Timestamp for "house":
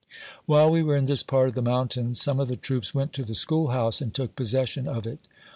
3.67-4.01